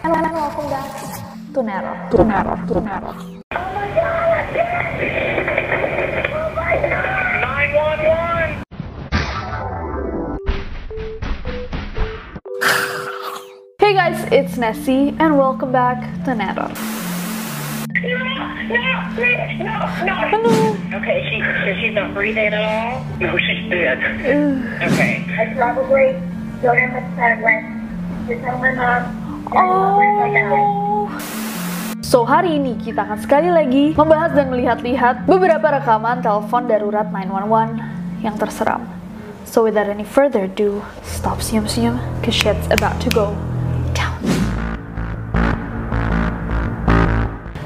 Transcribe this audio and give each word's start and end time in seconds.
And 0.00 0.12
welcome 0.12 0.70
back 0.70 1.54
to 1.54 1.62
Nero. 1.62 2.08
To 2.12 2.24
Nero. 2.24 2.56
To 2.68 2.80
Nero. 2.80 3.12
911! 7.40 8.62
Hey 13.80 13.92
guys, 13.94 14.28
it's 14.30 14.56
Nessie, 14.56 15.16
and 15.18 15.36
welcome 15.36 15.72
back 15.72 16.24
to 16.24 16.34
Nero. 16.34 16.68
No, 17.98 18.76
no, 18.76 19.12
please, 19.16 19.58
no, 19.58 19.74
no. 20.04 20.14
Hello. 20.30 20.76
Okay, 20.98 21.18
she, 21.28 21.42
so 21.64 21.74
she's 21.80 21.94
not 21.94 22.14
breathing 22.14 22.46
at 22.46 22.54
all? 22.54 23.04
No, 23.18 23.36
she's 23.36 23.68
dead. 23.70 23.98
Okay. 23.98 25.24
I 25.38 25.54
probably 25.54 26.12
don't 26.62 26.78
have 26.78 26.92
much 26.92 27.16
time 27.16 27.42
left 27.42 28.28
to 28.28 28.40
tell 28.40 28.58
my 28.58 28.72
mom. 28.74 29.17
Oh. 29.52 31.08
So 32.04 32.24
hari 32.24 32.56
ini 32.56 32.76
kita 32.80 33.04
akan 33.04 33.18
sekali 33.20 33.48
lagi 33.52 33.96
membahas 33.96 34.32
dan 34.36 34.52
melihat-lihat 34.52 35.28
beberapa 35.28 35.72
rekaman 35.80 36.20
telepon 36.20 36.68
darurat 36.68 37.08
911 37.08 38.24
yang 38.24 38.36
terseram. 38.36 38.84
So 39.48 39.64
without 39.64 39.88
any 39.88 40.04
further 40.04 40.44
ado, 40.44 40.84
stop 41.00 41.40
senyum-senyum, 41.40 41.96
cause 42.20 42.36
shit's 42.36 42.68
about 42.68 43.00
to 43.00 43.08
go 43.08 43.32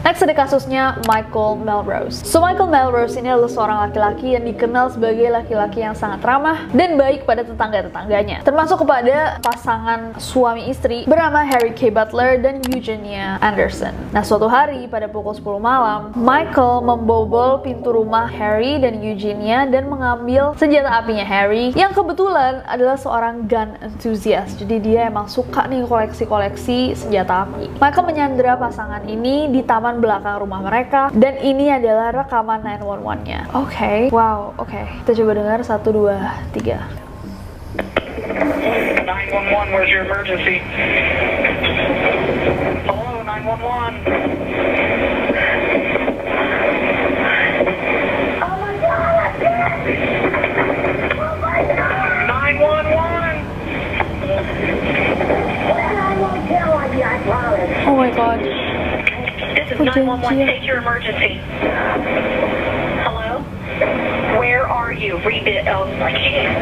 Next 0.02 0.18
ada 0.18 0.34
kasusnya 0.34 0.98
Michael 1.06 1.62
Melrose. 1.62 2.26
So 2.26 2.42
Michael 2.42 2.74
Melrose 2.74 3.14
ini 3.14 3.30
adalah 3.30 3.46
seorang 3.46 3.78
laki-laki 3.86 4.34
yang 4.34 4.42
dikenal 4.42 4.90
sebagai 4.90 5.30
laki-laki 5.30 5.78
yang 5.78 5.94
sangat 5.94 6.26
ramah 6.26 6.66
dan 6.74 6.98
baik 6.98 7.22
pada 7.22 7.46
tetangga-tetangganya. 7.46 8.42
Termasuk 8.42 8.82
kepada 8.82 9.38
pasangan 9.46 10.18
suami 10.18 10.66
istri 10.74 11.06
bernama 11.06 11.46
Harry 11.46 11.70
K. 11.70 11.94
Butler 11.94 12.42
dan 12.42 12.58
Eugenia 12.66 13.38
Anderson. 13.38 13.94
Nah 14.10 14.26
suatu 14.26 14.50
hari 14.50 14.90
pada 14.90 15.06
pukul 15.06 15.38
10 15.38 15.62
malam, 15.62 16.10
Michael 16.18 16.82
membobol 16.82 17.62
pintu 17.62 17.94
rumah 17.94 18.26
Harry 18.26 18.82
dan 18.82 18.98
Eugenia 18.98 19.70
dan 19.70 19.86
mengambil 19.86 20.50
senjata 20.58 20.98
apinya 20.98 21.22
Harry 21.22 21.70
yang 21.78 21.94
kebetulan 21.94 22.66
adalah 22.66 22.98
seorang 22.98 23.46
gun 23.46 23.78
enthusiast. 23.78 24.58
Jadi 24.58 24.82
dia 24.82 25.06
emang 25.06 25.30
suka 25.30 25.70
nih 25.70 25.86
koleksi-koleksi 25.86 26.98
senjata 26.98 27.46
api. 27.46 27.70
Michael 27.78 28.06
menyandera 28.10 28.58
pasangan 28.58 29.06
ini 29.06 29.46
di 29.46 29.62
taman 29.62 29.91
belakang 30.00 30.40
rumah 30.40 30.60
mereka 30.64 31.10
dan 31.12 31.36
ini 31.42 31.68
adalah 31.68 32.14
rekaman 32.24 32.62
911-nya. 32.62 33.52
Oke, 33.52 34.08
wow, 34.14 34.54
oke. 34.56 34.80
Kita 35.04 35.12
coba 35.18 35.32
dengar 35.36 35.58
satu 35.66 35.92
dua 35.92 36.38
tiga. 36.54 36.88
911, 37.76 39.72
where's 39.72 39.90
your 39.90 40.04
emergency? 40.06 40.62
Hello, 42.86 43.20
911. 43.26 44.02
Oh 48.42 48.56
my 48.60 48.74
god, 48.80 49.12
I'm 49.18 49.40
dead! 49.40 50.22
Oh 57.86 57.96
my 57.96 58.10
god! 58.10 58.40
911! 59.82 59.94
I 59.94 60.06
won't 60.06 60.22
tell 60.22 60.30
on 60.30 60.38
you, 60.38 60.42
I 60.42 60.42
promise. 60.42 60.42
Oh 60.42 60.42
my 60.42 60.42
god. 60.42 60.42
This 60.42 60.42
is 60.42 60.42
Oh, 60.42 60.42
911. 60.42 60.42
dear. 60.42 60.46
Take 60.46 60.64
your 60.66 60.78
emergency. 60.78 61.40
Hello? 63.02 63.30
Where 64.38 64.66
are 64.68 64.92
you? 64.92 65.12
Rebit. 65.18 65.66
Oh, 65.68 65.84
I 66.02 66.12
can't. 66.12 66.54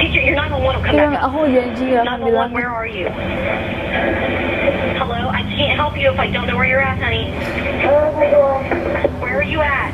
Teacher, 0.00 0.22
your 0.22 0.36
911 0.36 0.62
will 0.62 0.82
come 0.84 0.96
Yang 0.96 1.10
back 1.12 1.22
up. 1.22 1.30
aku 1.30 1.38
janji 1.50 1.84
gak 1.90 2.02
akan 2.06 2.18
911, 2.20 2.30
bilang. 2.30 2.50
where 2.54 2.70
are 2.70 2.86
you? 2.88 3.06
Hello? 5.00 5.20
I 5.30 5.42
can't 5.50 5.76
help 5.76 5.94
you 5.98 6.08
if 6.10 6.18
I 6.18 6.28
don't 6.30 6.46
know 6.46 6.56
where 6.56 6.66
you're 6.68 6.80
at, 6.82 6.98
honey. 6.98 7.32
Oh 7.84 8.10
my 8.14 8.30
god. 8.30 8.62
Where 9.20 9.36
are 9.40 9.46
you 9.46 9.60
at? 9.60 9.92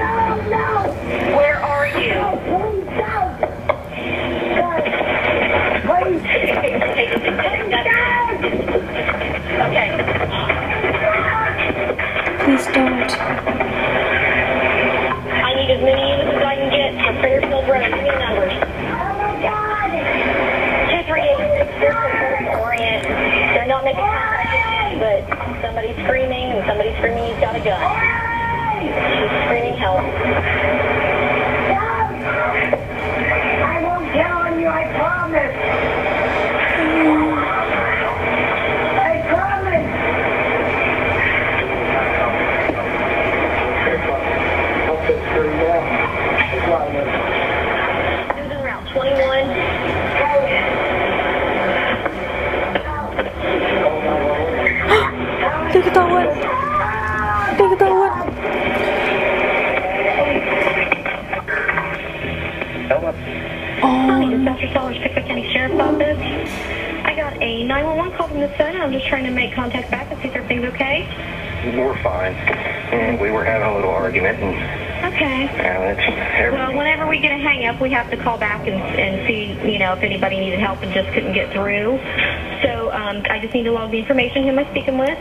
No, 0.00 0.36
no! 0.48 0.66
Where 1.36 1.58
are 1.60 1.88
you? 1.98 2.14
Please 2.46 2.86
don't! 2.96 3.36
Please! 5.84 6.22
Okay. 9.60 9.92
Please 12.44 12.64
don't. 12.72 13.12
I 15.28 15.52
need 15.54 15.70
as 15.70 15.82
many 15.84 16.00
units 16.00 16.32
as 16.32 16.42
I 16.42 16.56
can 16.56 16.70
get 16.72 16.96
for 17.04 17.12
Fairfield 17.20 17.68
Road. 17.68 17.84
Give 17.84 17.92
me 17.92 18.08
the 18.08 18.18
numbers. 18.24 18.56
Oh 18.56 19.20
my 19.20 19.36
god! 19.44 19.92
2386 21.04 22.56
Orient. 22.56 23.04
They're 23.04 23.68
not 23.68 23.84
making 23.84 24.00
contact, 24.00 24.96
but 24.98 25.28
somebody's 25.60 25.96
screaming, 26.08 26.56
and 26.56 26.64
somebody's 26.66 26.96
screaming 26.96 27.28
he's 27.28 27.40
got 27.44 27.54
a 27.54 27.60
gun. 27.60 27.84
Oh 27.84 28.80
She's 28.80 29.44
screaming 29.44 29.76
help. 29.76 30.89
Hi, 64.40 64.54
this 64.56 64.62
is 64.64 64.72
Dr. 64.72 64.72
Sellers, 64.72 64.98
Pickwick 64.98 65.26
County 65.26 65.52
Sheriff's 65.52 65.78
Office. 65.78 66.16
I 67.04 67.14
got 67.14 67.34
a 67.42 67.62
911 67.64 68.16
call 68.16 68.28
from 68.28 68.40
this 68.40 68.56
phone. 68.56 68.74
I'm 68.76 68.90
just 68.92 69.06
trying 69.06 69.24
to 69.24 69.30
make 69.30 69.52
contact 69.54 69.90
back 69.90 70.10
and 70.10 70.18
see 70.22 70.28
if 70.28 70.34
everything's 70.36 70.64
okay. 70.74 71.04
We're 71.76 72.00
fine. 72.02 72.32
And 72.34 73.20
we 73.20 73.30
were 73.30 73.44
having 73.44 73.68
a 73.68 73.74
little 73.74 73.90
argument, 73.90 74.38
and 74.40 75.12
Okay. 75.12 75.44
it's 75.44 76.52
Well, 76.54 76.72
whenever 76.76 77.06
we 77.06 77.18
get 77.20 77.32
a 77.32 77.36
hang 77.42 77.66
up, 77.66 77.80
we 77.82 77.90
have 77.90 78.08
to 78.10 78.16
call 78.16 78.38
back 78.38 78.66
and, 78.66 78.76
and 78.98 79.26
see, 79.26 79.52
you 79.70 79.78
know, 79.78 79.92
if 79.92 80.02
anybody 80.02 80.38
needed 80.40 80.58
help 80.60 80.80
and 80.82 80.92
just 80.94 81.10
couldn't 81.12 81.34
get 81.34 81.52
through. 81.52 81.98
So 82.62 82.90
um, 82.92 83.22
I 83.28 83.38
just 83.42 83.52
need 83.52 83.64
to 83.64 83.72
log 83.72 83.90
the 83.90 83.98
information. 83.98 84.44
Who 84.44 84.50
am 84.50 84.58
I 84.58 84.70
speaking 84.70 84.96
with? 84.96 85.18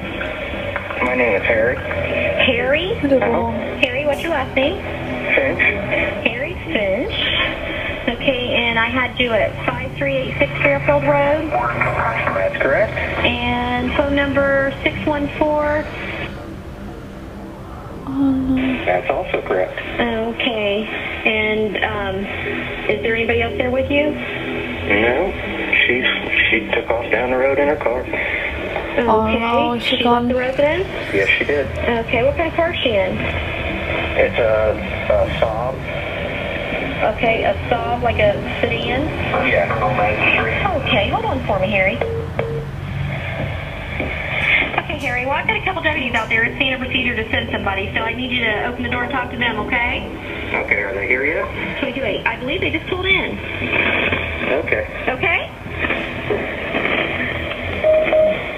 my 1.04 1.15
name 1.15 1.36
is 1.36 1.44
Harry 1.44 1.75
Harry. 1.77 2.92
Aduh, 3.01 3.19
bohong. 3.19 3.80
Harry, 3.83 4.06
what's 4.06 4.22
your 4.22 4.31
last 4.31 4.54
name? 4.56 4.75
Finch. 5.36 5.60
Harry 6.27 6.54
Finch. 6.65 6.99
Okay, 8.80 8.88
and 8.88 8.88
I 8.88 8.88
had 9.08 9.20
you 9.20 9.31
at 9.34 9.52
5386 9.66 10.52
Fairfield 10.64 11.04
Road. 11.04 11.52
That's 11.52 12.58
correct. 12.62 12.94
And 13.26 13.92
phone 13.94 14.16
number 14.16 14.72
614. 14.84 15.84
That's 18.86 19.10
also 19.10 19.42
correct. 19.42 19.78
Okay. 20.00 20.86
And 21.26 21.76
um, 21.84 22.16
is 22.90 23.02
there 23.04 23.16
anybody 23.16 23.42
else 23.42 23.58
there 23.58 23.70
with 23.72 23.90
you? 23.92 24.12
No, 24.12 25.32
she 25.86 26.02
she 26.50 26.60
took 26.72 26.90
off 26.90 27.12
down 27.12 27.32
the 27.32 27.38
road 27.38 27.60
in 27.60 27.68
her 27.68 27.75
car. 27.75 28.00
Okay. 28.02 29.06
Oh, 29.08 29.28
no, 29.28 29.78
she 29.80 29.98
she 29.98 30.04
gone. 30.04 30.28
left 30.30 30.34
the 30.34 30.40
residence? 30.40 30.88
Yes, 31.14 31.28
she 31.38 31.44
did. 31.46 31.68
Okay, 31.68 32.24
what 32.24 32.36
kind 32.38 32.50
of 32.50 32.56
car 32.56 32.74
is 32.74 32.80
she 32.82 32.90
in? 32.90 33.18
It's 34.18 34.40
a, 34.40 34.74
a 35.14 35.28
Saab. 35.40 35.75
Okay, 37.00 37.44
a 37.44 37.54
Saab, 37.72 38.04
like 38.04 38.19
a 38.19 38.36
sedan? 38.60 39.07
Yeah, 39.48 39.72
on 39.80 39.96
Main 39.96 40.19
Street. 40.36 40.60
Okay, 40.84 41.07
hold 41.10 41.24
on 41.24 41.40
for 41.48 41.57
me, 41.57 41.72
Harry. 41.72 41.96
Okay, 44.75 45.00
Harry, 45.00 45.25
well, 45.25 45.36
I've 45.36 45.48
got 45.48 45.56
a 45.56 45.63
couple 45.63 45.81
deputies 45.81 46.13
out 46.13 46.28
there. 46.28 46.44
It's 46.44 46.57
standard 46.57 46.86
procedure 46.86 47.16
to 47.16 47.24
send 47.31 47.51
somebody, 47.51 47.90
so 47.96 48.01
I 48.01 48.13
need 48.13 48.31
you 48.31 48.44
to 48.44 48.66
open 48.68 48.84
the 48.84 48.90
door 48.90 49.04
and 49.04 49.12
talk 49.13 49.31
to 49.31 49.38
them, 49.38 49.60
okay? 49.60 50.04
Okay, 50.54 50.84
are 50.84 50.94
they 50.94 51.07
here 51.07 51.24
yet? 51.24 51.48
228. 51.80 52.28
I 52.28 52.36
believe 52.38 52.60
they 52.60 52.69
just 52.69 52.86
pulled 52.88 53.06
in. 53.06 53.40
Okay. 54.60 54.84
Okay? 55.07 55.40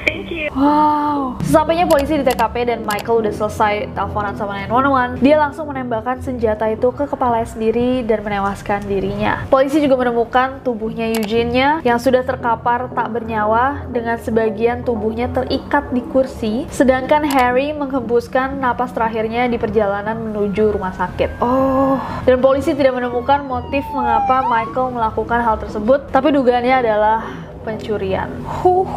Thank 0.08 0.32
you. 0.32 0.50
Wow. 0.56 1.11
Sesampainya 1.52 1.84
polisi 1.84 2.16
di 2.16 2.24
TKP 2.24 2.64
dan 2.64 2.80
Michael 2.88 3.28
udah 3.28 3.34
selesai 3.36 3.92
teleponan 3.92 4.40
sama 4.40 4.56
911, 4.72 5.20
dia 5.20 5.36
langsung 5.36 5.68
menembakkan 5.68 6.24
senjata 6.24 6.64
itu 6.72 6.96
ke 6.96 7.04
kepalanya 7.04 7.44
sendiri 7.44 8.08
dan 8.08 8.24
menewaskan 8.24 8.88
dirinya. 8.88 9.44
Polisi 9.52 9.84
juga 9.84 10.00
menemukan 10.00 10.64
tubuhnya 10.64 11.12
Eugene 11.12 11.84
yang 11.84 12.00
sudah 12.00 12.24
terkapar 12.24 12.88
tak 12.96 13.12
bernyawa 13.12 13.84
dengan 13.92 14.16
sebagian 14.16 14.88
tubuhnya 14.88 15.28
terikat 15.28 15.92
di 15.92 16.00
kursi, 16.08 16.72
sedangkan 16.72 17.28
Harry 17.28 17.76
menghembuskan 17.76 18.56
napas 18.56 18.96
terakhirnya 18.96 19.52
di 19.52 19.60
perjalanan 19.60 20.32
menuju 20.32 20.80
rumah 20.80 20.96
sakit. 20.96 21.44
Oh, 21.44 22.00
dan 22.24 22.40
polisi 22.40 22.72
tidak 22.80 22.96
menemukan 22.96 23.44
motif 23.44 23.84
mengapa 23.92 24.48
Michael 24.48 24.96
melakukan 24.96 25.44
hal 25.44 25.60
tersebut, 25.60 26.16
tapi 26.16 26.32
dugaannya 26.32 26.80
adalah 26.80 27.52
pencurian. 27.68 28.30
Huh, 28.48 28.88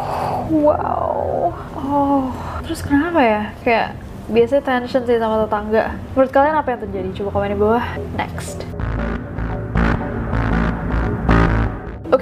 wow. 0.49 1.53
Oh, 1.85 2.33
terus 2.65 2.81
kenapa 2.81 3.21
ya? 3.21 3.41
Kayak 3.61 3.87
biasanya 4.25 4.63
tension 4.65 5.05
sih 5.05 5.21
sama 5.21 5.45
tetangga. 5.45 5.93
Menurut 6.17 6.31
kalian 6.33 6.57
apa 6.57 6.67
yang 6.73 6.81
terjadi? 6.81 7.09
Coba 7.21 7.29
komen 7.37 7.53
di 7.53 7.59
bawah. 7.61 7.85
Next. 8.17 8.74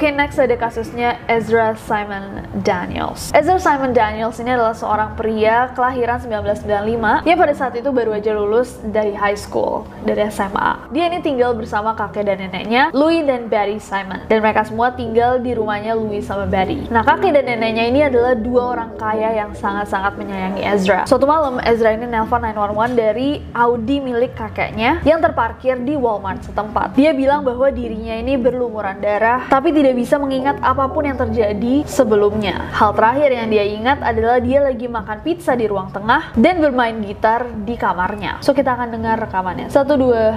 Oke, 0.04 0.12
next 0.12 0.36
ada 0.36 0.60
kasusnya 0.60 1.16
Ezra 1.32 1.80
Simon 1.80 2.44
Daniels. 2.60 3.32
Ezra 3.32 3.56
Simon 3.56 3.96
Daniels 3.96 4.36
ini 4.36 4.52
adalah 4.52 4.76
seorang 4.76 5.16
pria 5.16 5.72
kelahiran 5.72 6.20
1995 6.20 7.24
yang 7.24 7.38
pada 7.40 7.56
saat 7.56 7.72
itu 7.80 7.88
baru 7.88 8.12
aja 8.20 8.36
lulus 8.36 8.84
dari 8.84 9.16
high 9.16 9.40
school, 9.40 9.88
dari 10.04 10.28
SMA. 10.28 10.92
Dia 10.92 11.08
ini 11.08 11.24
tinggal 11.24 11.56
bersama 11.56 11.96
kakek 11.96 12.28
dan 12.28 12.44
neneknya, 12.44 12.92
Louis 12.92 13.24
dan 13.24 13.48
Barry 13.48 13.80
Simon. 13.80 14.28
Dan 14.28 14.44
mereka 14.44 14.68
semua 14.68 14.92
tinggal 14.92 15.40
di 15.40 15.56
rumahnya 15.56 15.96
Louis 15.96 16.20
sama 16.20 16.52
Barry. 16.52 16.84
Nah, 16.92 17.08
kakek 17.08 17.40
dan 17.40 17.48
neneknya 17.48 17.88
ini 17.88 18.04
adalah 18.04 18.36
dua 18.36 18.76
orang 18.76 19.00
kaya 19.00 19.40
yang 19.40 19.56
sangat-sangat 19.56 20.20
menyayangi 20.20 20.68
Ezra. 20.68 21.08
Suatu 21.08 21.24
malam, 21.24 21.64
Ezra 21.64 21.96
ini 21.96 22.12
nelpon 22.12 22.44
911 22.44 22.92
dari 22.92 23.40
Audi 23.56 24.04
milik 24.04 24.36
kakeknya 24.36 25.00
yang 25.08 25.24
terparkir 25.24 25.80
di 25.80 25.96
Walmart 25.96 26.44
setempat. 26.44 26.92
Dia 27.00 27.16
bilang 27.16 27.48
bahwa 27.48 27.72
dirinya 27.72 28.20
ini 28.20 28.36
berlumuran 28.36 29.00
darah, 29.00 29.48
tapi 29.48 29.72
tidak 29.72 29.93
bisa 29.94 30.18
mengingat 30.18 30.60
apa 30.60 30.90
pun 30.90 31.06
yang 31.06 31.16
terjadi 31.16 31.86
sebelumnya. 31.86 32.74
Hal 32.74 32.92
terakhir 32.98 33.30
yang 33.30 33.48
dia 33.48 33.66
ingat 33.70 34.02
adalah 34.02 34.42
dia 34.42 34.60
lagi 34.66 34.90
makan 34.90 35.22
pizza 35.22 35.54
di 35.54 35.70
ruang 35.70 35.94
tengah 35.94 36.34
dan 36.36 36.60
bermain 36.60 36.98
gitar 37.06 37.48
di 37.64 37.78
kamarnya. 37.78 38.42
So 38.42 38.52
kita 38.52 38.74
akan 38.76 38.90
dengar 38.92 39.22
rekamannya. 39.22 39.70
Satu, 39.70 39.96
dua, 39.96 40.36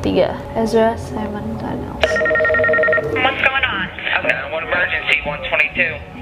tiga. 0.00 0.34
Ezra 0.56 0.96
Simon 0.96 1.44
Daniels. 1.60 2.02
What's 3.16 3.42
going 3.44 3.66
on? 3.68 3.86
Okay, 4.22 4.34
one 4.50 4.64
emergency, 4.64 5.20
122. 5.22 6.16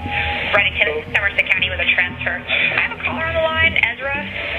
Reddington, 0.53 0.89
Somerset 1.15 1.47
County 1.49 1.69
with 1.71 1.81
a 1.81 1.89
transfer. 1.95 2.37
I 2.37 2.81
have 2.85 2.95
a 2.97 3.01
caller 3.03 3.25
on 3.25 3.35
the 3.35 3.45
line, 3.45 3.75
Ezra. 3.81 4.17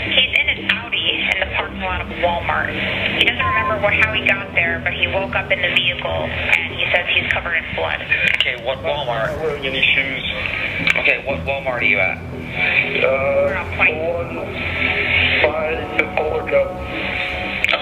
He's 0.10 0.34
in 0.34 0.48
an 0.50 0.60
Audi 0.72 1.08
in 1.30 1.38
the 1.42 1.50
parking 1.58 1.82
lot 1.82 2.02
of 2.02 2.10
Walmart. 2.22 2.74
He 3.20 3.26
doesn't 3.26 3.46
remember 3.46 3.78
what, 3.82 3.94
how 3.94 4.14
he 4.14 4.26
got 4.26 4.50
there, 4.54 4.82
but 4.84 4.94
he 4.94 5.08
woke 5.08 5.36
up 5.36 5.52
in 5.52 5.62
the 5.62 5.72
vehicle 5.74 6.30
and 6.30 6.65
he 6.86 6.92
says 6.92 7.06
he's 7.14 7.32
covered 7.32 7.56
in 7.56 7.76
blood. 7.76 8.02
Okay, 8.38 8.62
what 8.64 8.78
Walmart? 8.80 9.34
I'm 9.34 9.40
wearing 9.42 9.66
any 9.66 9.82
shoes. 9.82 10.24
Okay, 11.02 11.24
what 11.26 11.40
Walmart 11.42 11.82
are 11.82 11.84
you 11.84 11.98
at? 11.98 12.18
Uh, 13.04 13.66
one, 13.78 14.36
five, 15.42 15.98
the 15.98 16.06
Polar 16.16 16.46
Cup. 16.50 16.70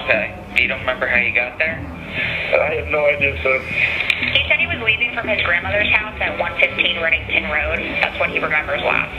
Okay, 0.04 0.34
you 0.56 0.68
don't 0.68 0.80
remember 0.80 1.06
how 1.06 1.16
you 1.16 1.34
got 1.34 1.58
there? 1.58 1.76
I 2.14 2.74
have 2.78 2.88
no 2.88 3.04
idea, 3.06 3.34
sir. 3.42 3.58
He 3.58 4.46
said 4.48 4.62
he 4.62 4.66
was 4.66 4.78
leaving 4.86 5.12
from 5.14 5.26
his 5.26 5.42
grandmother's 5.42 5.90
house 5.90 6.14
at 6.22 6.38
115 6.38 6.96
Reddington 7.02 7.50
Road. 7.50 7.82
That's 8.00 8.18
what 8.20 8.30
he 8.30 8.38
remembers 8.38 8.80
last. 8.82 9.10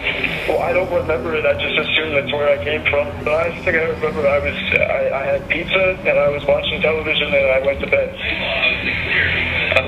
Well, 0.47 0.63
I 0.63 0.71
don't 0.71 0.91
remember 0.91 1.35
it. 1.35 1.45
I 1.45 1.53
just 1.59 1.75
assume 1.75 2.15
that's 2.15 2.31
where 2.31 2.47
I 2.47 2.63
came 2.63 2.81
from. 2.87 3.11
The 3.25 3.31
last 3.31 3.63
thing 3.65 3.75
I 3.75 3.91
remember, 3.91 4.25
I 4.25 4.39
was 4.39 4.55
I, 4.79 5.01
I 5.11 5.23
had 5.35 5.49
pizza 5.49 5.99
and 6.07 6.17
I 6.17 6.29
was 6.29 6.45
watching 6.45 6.81
television 6.81 7.27
and 7.27 7.47
I 7.51 7.59
went 7.65 7.81
to 7.81 7.87
bed. 7.87 8.15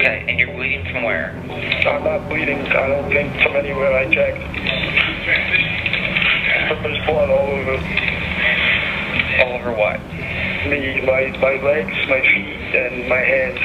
Okay, 0.07 0.23
and 0.25 0.39
you're 0.39 0.55
bleeding 0.55 0.87
from 0.87 1.03
where? 1.03 1.35
I'm 1.35 1.99
not 2.01 2.29
bleeding. 2.29 2.63
I 2.63 2.87
don't 2.87 3.11
think 3.11 3.27
from 3.43 3.57
anywhere 3.59 3.91
I 3.91 4.07
checked. 4.07 4.39
But 6.71 6.79
There's 6.79 7.05
blood 7.05 7.27
all 7.27 7.51
over 7.51 7.75
All 9.43 9.51
over 9.59 9.75
what? 9.75 9.99
me, 10.71 11.03
my 11.03 11.27
my 11.43 11.59
legs, 11.59 11.91
my 12.07 12.23
feet, 12.23 12.55
and 12.71 13.09
my 13.09 13.19
hands. 13.19 13.59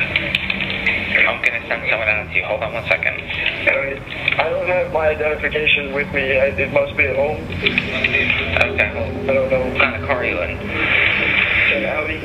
I'm 1.31 1.39
gonna 1.47 1.63
send 1.71 1.87
someone 1.89 2.09
out 2.11 2.27
to 2.27 2.35
you. 2.35 2.43
Hold 2.43 2.65
on 2.65 2.75
one 2.75 2.89
second. 2.91 3.23
I, 3.23 4.51
don't 4.51 4.67
have 4.67 4.93
my 4.93 5.15
identification 5.15 5.95
with 5.95 6.13
me. 6.13 6.43
I, 6.43 6.51
it 6.59 6.73
must 6.73 6.97
be 6.97 7.07
at 7.07 7.15
home. 7.15 7.39
Okay, 7.39 8.91
I 8.91 9.33
don't 9.33 9.49
know. 9.49 9.63
what 9.63 9.79
kind 9.79 9.95
of 9.95 10.09
car 10.09 10.17
are 10.17 10.25
you 10.25 10.43
in? 10.43 10.59
An 10.59 11.85
Audi. 11.87 12.19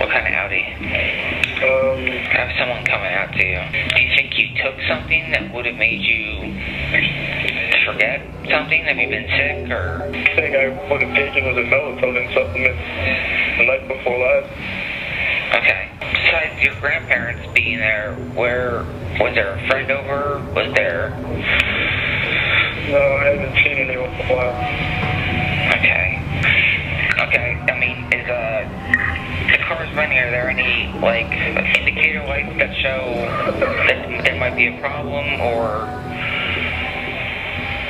What 0.00 0.08
kind 0.08 0.26
of 0.26 0.32
Audi? 0.32 1.15
Um, 1.56 2.04
I 2.04 2.36
have 2.36 2.52
someone 2.60 2.84
coming 2.84 3.12
out 3.16 3.32
to 3.32 3.40
you. 3.40 3.56
Do 3.72 3.96
you 4.02 4.12
think 4.12 4.36
you 4.36 4.52
took 4.60 4.76
something 4.92 5.32
that 5.32 5.48
would 5.54 5.64
have 5.64 5.80
made 5.80 6.04
you 6.04 6.52
forget 7.88 8.20
something? 8.52 8.84
Have 8.84 9.00
you 9.00 9.08
been 9.08 9.24
sick 9.24 9.70
or? 9.72 10.04
I 10.04 10.36
think 10.36 10.52
I 10.52 10.68
would 10.92 11.00
have 11.00 11.16
taken 11.16 11.48
was 11.48 11.56
a 11.56 11.64
melatonin 11.64 12.28
supplement 12.36 12.76
the 13.56 13.64
night 13.72 13.88
before 13.88 14.20
last. 14.20 14.52
Okay. 15.56 15.88
Besides 15.96 16.60
your 16.60 16.76
grandparents 16.76 17.48
being 17.54 17.78
there, 17.78 18.12
where 18.36 18.84
was 19.16 19.32
there 19.32 19.56
a 19.56 19.66
friend 19.66 19.90
over? 19.90 20.44
Was 20.52 20.68
there? 20.76 21.08
No, 22.92 23.00
I 23.00 23.32
haven't 23.32 23.56
seen 23.64 23.80
anyone 23.80 24.12
for 24.20 24.28
a 24.28 24.36
while. 24.36 24.56
Okay. 25.80 25.95
Running? 29.96 30.18
Are 30.18 30.30
there 30.30 30.50
any 30.50 30.92
like 31.00 31.32
indicator 31.78 32.24
lights 32.26 32.56
that 32.58 32.76
show 32.76 33.16
that 33.58 34.24
there 34.24 34.38
might 34.38 34.54
be 34.54 34.66
a 34.68 34.78
problem 34.78 35.40
or 35.40 35.88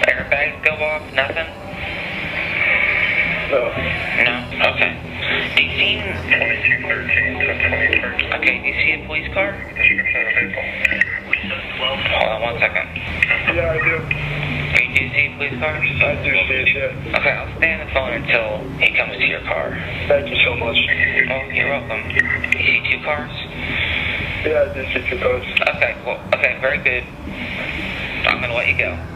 airbags 0.07 0.63
go 0.65 0.71
off? 0.71 1.03
Nothing. 1.13 1.51
No. 3.51 3.75
No. 4.23 4.35
Okay. 4.71 4.95
Do 5.57 5.63
you 5.63 5.71
see? 5.75 5.99
Okay. 8.35 8.55
Do 8.63 8.69
you 8.69 8.75
see 8.75 8.93
a 8.93 9.07
police 9.07 9.33
car? 9.35 9.53
Hold 11.79 12.29
on 12.31 12.43
one 12.43 12.59
second. 12.61 12.87
Yeah, 13.55 13.73
I 13.73 13.79
do. 13.83 14.46
You 15.17 15.31
do 15.31 15.49
see 15.49 15.49
police 15.49 15.61
car? 15.61 15.73
I 15.73 16.23
do 16.23 16.31
see 16.31 16.75
yeah. 16.77 17.17
Okay, 17.17 17.31
I'll 17.31 17.57
stay 17.57 17.73
on 17.73 17.87
the 17.87 17.93
phone 17.95 18.13
until 18.13 18.61
he 18.79 18.95
comes 18.95 19.17
to 19.17 19.25
your 19.25 19.41
car. 19.41 19.71
Thank 20.09 20.29
you 20.29 20.37
so 20.45 20.55
much. 20.57 20.77
Oh, 20.77 21.41
you're 21.57 21.71
welcome. 21.71 22.11
You 22.11 22.21
see 22.53 22.85
two 22.91 23.03
cars? 23.03 23.33
Yeah, 24.45 24.69
I 24.69 24.75
do 24.75 24.85
see 24.93 25.09
two 25.09 25.19
cars. 25.19 25.43
Okay, 25.75 25.97
well, 26.05 26.21
okay, 26.35 26.59
very 26.61 26.79
good. 26.85 27.05
I'm 28.29 28.43
gonna 28.43 28.53
let 28.53 28.69
you 28.69 28.77
go. 28.77 29.16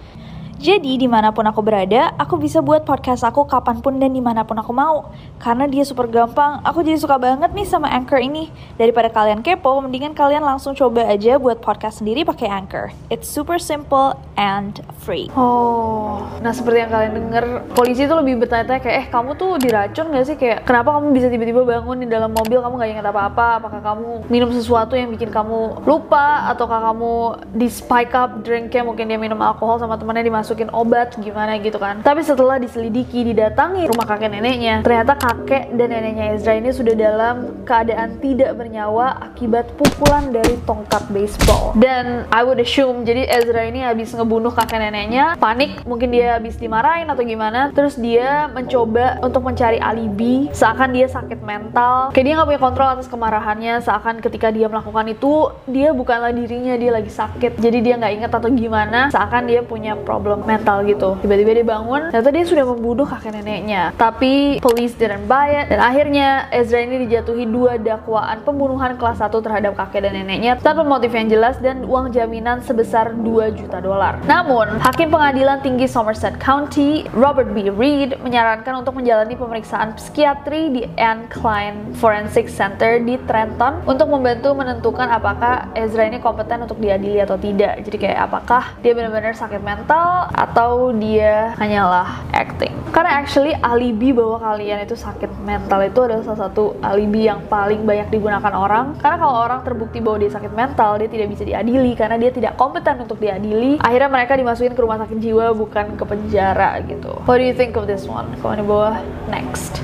Jadi 0.61 0.93
di 0.93 1.09
mana 1.09 1.33
pun 1.33 1.41
aku 1.49 1.65
berada, 1.65 2.13
aku 2.21 2.37
bisa 2.37 2.61
buat 2.61 2.85
podcast 2.85 3.25
aku 3.25 3.49
kapan 3.49 3.81
pun 3.81 3.97
dan 3.97 4.13
di 4.13 4.21
mana 4.21 4.45
pun 4.45 4.53
aku 4.61 4.69
mau. 4.69 5.09
Karena 5.41 5.65
dia 5.65 5.81
super 5.81 6.05
gampang, 6.05 6.61
aku 6.61 6.85
jadi 6.85 7.01
suka 7.01 7.17
banget 7.17 7.49
nih 7.49 7.65
sama 7.65 7.89
Anchor 7.89 8.21
ini. 8.21 8.53
Daripada 8.77 9.09
kalian 9.09 9.41
kepo, 9.41 9.81
mendingan 9.81 10.13
kalian 10.13 10.45
langsung 10.45 10.77
coba 10.77 11.09
aja 11.09 11.41
buat 11.41 11.65
podcast 11.65 12.05
sendiri 12.05 12.21
pakai 12.21 12.45
Anchor. 12.45 12.93
It's 13.09 13.25
super 13.25 13.57
simple 13.57 14.13
and 14.37 14.85
free. 15.01 15.33
Oh, 15.33 16.29
nah 16.45 16.53
seperti 16.53 16.85
yang 16.85 16.93
kalian 16.93 17.13
denger, 17.17 17.45
polisi 17.73 18.05
itu 18.05 18.13
lebih 18.13 18.45
bertanya-tanya 18.45 18.85
kayak, 18.85 18.97
eh 19.01 19.05
kamu 19.09 19.33
tuh 19.41 19.57
diracun 19.57 20.13
gak 20.13 20.25
sih? 20.29 20.37
Kayak 20.37 20.61
kenapa 20.69 20.93
kamu 20.93 21.09
bisa 21.09 21.33
tiba-tiba 21.33 21.65
bangun 21.65 22.05
di 22.05 22.07
dalam 22.07 22.37
mobil, 22.37 22.61
kamu 22.61 22.77
gak 22.77 22.91
ingat 23.01 23.05
apa-apa? 23.09 23.65
Apakah 23.65 23.81
kamu 23.81 24.29
minum 24.29 24.53
sesuatu 24.53 24.93
yang 24.93 25.09
bikin 25.09 25.33
kamu 25.33 25.89
lupa? 25.89 26.53
Ataukah 26.53 26.93
kamu 26.93 27.13
di 27.57 27.65
spike 27.65 28.13
up 28.13 28.45
drinknya, 28.45 28.85
mungkin 28.85 29.09
dia 29.09 29.17
minum 29.17 29.41
alkohol 29.41 29.81
sama 29.81 29.97
temannya 29.97 30.29
dimasukin 30.51 30.75
obat, 30.75 31.15
gimana 31.23 31.55
gitu 31.63 31.79
kan. 31.79 32.03
Tapi 32.03 32.27
setelah 32.27 32.59
diselidiki, 32.59 33.23
didatangi 33.23 33.87
rumah 33.87 34.03
kakek 34.03 34.35
neneknya, 34.35 34.83
ternyata 34.83 35.15
kakek 35.15 35.71
dan 35.79 35.87
neneknya 35.95 36.35
Ezra 36.35 36.59
ini 36.59 36.75
sudah 36.75 36.91
dalam 36.91 37.63
keadaan 37.63 38.19
tidak 38.19 38.59
bernyawa 38.59 39.31
akibat 39.31 39.71
pukulan 39.79 40.35
dari 40.35 40.59
tongkat 40.67 41.07
baseball. 41.15 41.71
Dan 41.79 42.27
I 42.35 42.43
would 42.43 42.59
assume, 42.59 43.07
jadi 43.07 43.31
Ezra 43.31 43.63
ini 43.63 43.79
habis 43.79 44.11
ngebunuh 44.11 44.51
kakek 44.51 44.83
neneknya, 44.83 45.39
panik, 45.39 45.87
mungkin 45.87 46.11
dia 46.11 46.35
habis 46.35 46.59
dimarahin 46.59 47.07
atau 47.07 47.23
gimana, 47.23 47.71
terus 47.71 47.95
dia 47.95 48.51
mencoba 48.51 49.23
untuk 49.23 49.47
mencari 49.47 49.79
alibi, 49.79 50.51
seakan 50.51 50.91
dia 50.91 51.07
sakit 51.07 51.39
mental, 51.39 52.11
kayak 52.11 52.25
dia 52.27 52.33
nggak 52.35 52.49
punya 52.51 52.61
kontrol 52.61 52.91
atas 52.91 53.07
kemarahannya, 53.07 53.79
seakan 53.79 54.19
ketika 54.19 54.51
dia 54.51 54.67
melakukan 54.67 55.07
itu, 55.07 55.47
dia 55.71 55.95
bukanlah 55.95 56.35
dirinya, 56.35 56.75
dia 56.75 56.91
lagi 56.91 57.07
sakit, 57.07 57.55
jadi 57.55 57.77
dia 57.79 57.95
nggak 57.95 58.13
ingat 58.19 58.31
atau 58.35 58.51
gimana, 58.51 59.07
seakan 59.15 59.47
dia 59.47 59.63
punya 59.63 59.95
problem 59.95 60.40
mental 60.43 60.83
gitu. 60.87 61.17
Tiba-tiba 61.21 61.51
dia 61.57 61.65
bangun, 61.67 62.11
ternyata 62.11 62.31
dia 62.33 62.45
sudah 62.45 62.65
membunuh 62.65 63.05
kakek 63.07 63.31
neneknya. 63.35 63.91
Tapi 63.95 64.59
police 64.59 64.95
didn't 64.97 65.25
buy 65.29 65.63
it, 65.63 65.71
dan 65.71 65.79
akhirnya 65.81 66.49
Ezra 66.51 66.81
ini 66.83 67.07
dijatuhi 67.07 67.45
dua 67.47 67.77
dakwaan 67.77 68.41
pembunuhan 68.41 68.95
kelas 68.97 69.21
1 69.21 69.31
terhadap 69.31 69.73
kakek 69.77 70.07
dan 70.07 70.13
neneknya 70.17 70.57
tanpa 70.59 70.81
motif 70.81 71.11
yang 71.13 71.27
jelas 71.29 71.57
dan 71.59 71.85
uang 71.85 72.13
jaminan 72.15 72.63
sebesar 72.63 73.13
2 73.13 73.53
juta 73.57 73.77
dolar. 73.83 74.21
Namun, 74.25 74.81
Hakim 74.81 75.11
Pengadilan 75.11 75.61
Tinggi 75.61 75.85
Somerset 75.85 76.39
County, 76.39 77.05
Robert 77.13 77.51
B. 77.51 77.69
Reed, 77.69 78.17
menyarankan 78.23 78.81
untuk 78.81 78.97
menjalani 78.97 79.35
pemeriksaan 79.37 79.93
psikiatri 79.99 80.73
di 80.73 80.81
Anne 80.97 81.27
Klein 81.27 81.93
Forensic 81.99 82.47
Center 82.47 82.97
di 83.01 83.19
Trenton 83.27 83.83
untuk 83.85 84.07
membantu 84.07 84.55
menentukan 84.55 85.07
apakah 85.11 85.69
Ezra 85.75 86.07
ini 86.07 86.17
kompeten 86.23 86.63
untuk 86.63 86.79
diadili 86.79 87.19
atau 87.19 87.35
tidak. 87.35 87.83
Jadi 87.83 87.97
kayak 87.97 88.31
apakah 88.31 88.73
dia 88.79 88.95
benar-benar 88.95 89.35
sakit 89.35 89.61
mental 89.61 90.30
atau 90.35 90.95
dia 90.95 91.55
hanyalah 91.59 92.23
acting. 92.31 92.73
Karena 92.91 93.23
actually 93.23 93.55
alibi 93.55 94.11
bahwa 94.11 94.35
kalian 94.39 94.83
itu 94.83 94.99
sakit 94.99 95.31
mental 95.47 95.79
itu 95.87 95.99
adalah 96.03 96.23
salah 96.27 96.51
satu 96.51 96.75
alibi 96.83 97.27
yang 97.27 97.39
paling 97.47 97.87
banyak 97.87 98.11
digunakan 98.11 98.51
orang. 98.51 98.99
Karena 98.99 99.17
kalau 99.23 99.35
orang 99.47 99.61
terbukti 99.63 100.03
bahwa 100.03 100.19
dia 100.19 100.31
sakit 100.31 100.51
mental, 100.51 100.99
dia 100.99 101.07
tidak 101.07 101.31
bisa 101.31 101.47
diadili 101.47 101.95
karena 101.95 102.19
dia 102.19 102.35
tidak 102.35 102.59
kompeten 102.59 102.99
untuk 102.99 103.17
diadili. 103.23 103.79
Akhirnya 103.79 104.11
mereka 104.11 104.35
dimasukin 104.35 104.75
ke 104.75 104.81
rumah 104.83 104.99
sakit 104.99 105.17
jiwa 105.23 105.55
bukan 105.55 105.95
ke 105.95 106.03
penjara 106.03 106.83
gitu. 106.83 107.15
What 107.23 107.39
do 107.39 107.45
you 107.47 107.55
think 107.55 107.79
of 107.79 107.87
this 107.87 108.03
one? 108.03 108.27
Komen 108.43 108.59
di 108.59 108.65
bawah. 108.67 108.99
Next. 109.31 109.79